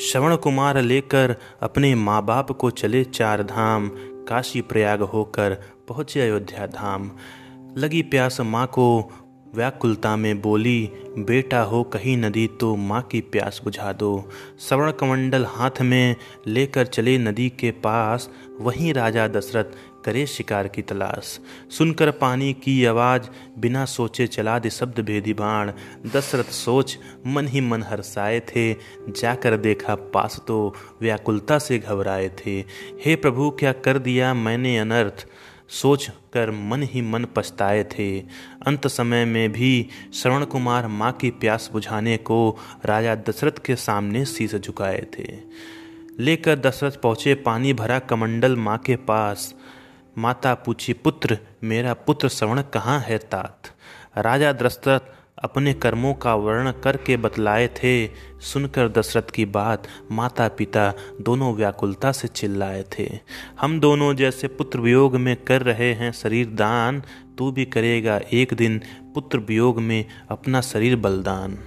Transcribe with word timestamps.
श्रवण 0.00 0.36
कुमार 0.36 0.80
लेकर 0.82 1.34
अपने 1.62 1.94
माँ 1.94 2.24
बाप 2.24 2.50
को 2.50 2.70
चले 2.70 3.04
चार 3.04 3.42
धाम 3.42 3.88
काशी 4.28 4.60
प्रयाग 4.60 5.02
होकर 5.02 5.54
पहुँचे 5.88 6.20
अयोध्या 6.20 6.66
धाम। 6.66 7.10
लगी 7.78 8.02
प्यास 8.02 8.40
माँ 8.40 8.66
को 8.66 9.12
व्याकुलता 9.54 10.16
में 10.16 10.40
बोली, 10.40 10.90
बेटा 11.18 11.60
हो, 11.62 11.82
कहीं 11.82 12.16
नदी 12.16 12.46
तो 12.60 12.76
माँ 12.76 13.02
की 13.02 13.20
प्यास 13.20 13.60
बुझा 13.64 13.92
दो। 13.92 14.28
श्रवण 14.60 14.90
कमंडल 14.90 15.44
हाथ 15.44 15.82
में 15.82 16.16
लेकर 16.46 16.86
चले 16.86 17.18
नदी 17.18 17.48
के 17.48 17.70
पास, 17.70 18.30
वहीं 18.60 18.94
राजा 18.94 19.28
दशरथ 19.28 19.64
करे 20.04 20.26
शिकार 20.26 20.68
की 20.68 20.82
तलाश। 20.82 21.40
सुनकर 21.70 22.10
पानी 22.10 22.52
की 22.52 22.84
आवाज़ 22.84 23.22
बिना 23.58 23.84
सोचे 23.84 24.26
चला 24.26 24.58
दे 24.58 24.70
शब्द 24.70 25.00
भेदी 25.00 25.32
बाण। 25.32 25.72
दशरथ 26.14 26.44
सोच, 26.44 26.98
मन 27.26 27.48
ही 27.48 27.60
मन 27.60 27.82
हर्षाए 27.82 28.40
थे। 28.40 28.72
जाकर 29.08 29.56
देखा 29.56 29.94
पास 29.94 30.40
तो 30.48 30.74
व्याकुलता 31.00 31.58
से 31.58 31.78
घबराए 31.78 32.28
थे। 32.28 32.64
हे 33.04 33.16
प्रभु, 33.16 33.50
क्या 33.50 33.72
कर 33.72 33.98
दिया 33.98 34.34
मैंने 34.34 34.78
अनर्थ? 34.78 35.26
सोच 35.68 36.10
कर 36.32 36.50
मन 36.50 36.82
ही 36.82 37.02
मन 37.02 37.26
पछताए 37.36 37.84
थे। 37.84 38.20
अंत 38.66 38.86
समय 38.86 39.24
में 39.24 39.52
भी 39.52 39.88
श्रवण 40.14 40.44
कुमार 40.44 40.86
माँ 40.86 41.12
की 41.12 41.30
प्यास 41.30 41.70
बुझाने 41.72 42.16
को 42.16 42.58
राजा 42.84 43.14
दशरथ 43.14 43.64
के 43.64 43.76
सामने 43.76 44.24
शीश 44.24 44.54
झुकाए 44.54 45.06
थे। 45.18 45.36
लेकर 46.20 46.58
दशरथ 46.58 46.92
पहुँचे 46.92 47.34
पानी 47.34 47.72
भरा 47.72 47.98
कमंडल 47.98 48.56
माँ 48.56 48.78
के 48.78 48.96
पास। 48.96 49.54
माता 50.18 50.54
पूछी, 50.54 50.92
पुत्र, 50.92 51.38
मेरा 51.64 51.94
पुत्र 51.94 52.28
श्रवण 52.28 52.62
कहाँ 52.62 53.00
है 53.00 53.18
तात? 53.18 53.62
राजा 54.18 54.52
दशरथ 54.52 55.00
अपने 55.44 55.74
कर्मों 55.74 56.14
का 56.14 56.34
वर्णन 56.34 56.72
करके 56.84 57.16
बतलाए 57.16 57.68
थे। 57.68 58.06
सुनकर 58.40 58.88
दशरथ 58.88 59.22
की 59.22 59.44
बात 59.44 59.88
माता 60.10 60.48
पिता 60.48 60.94
दोनों 61.20 61.54
व्याकुलता 61.54 62.12
से 62.12 62.28
चिल्लाए 62.28 62.84
थे। 62.98 63.18
हम 63.60 63.80
दोनों 63.80 64.14
जैसे 64.14 64.48
पुत्र 64.48 64.80
वियोग 64.80 65.16
में 65.16 65.36
कर 65.36 65.62
रहे 65.62 65.92
हैं 65.92 66.12
शरीर 66.12 66.46
दान, 66.46 67.02
तू 67.38 67.52
भी 67.52 67.64
करेगा 67.64 68.20
एक 68.32 68.54
दिन 68.54 68.80
पुत्र 69.14 69.38
वियोग 69.38 69.80
में 69.80 70.04
अपना 70.28 70.60
शरीर 70.60 70.96
बलिदान। 70.96 71.58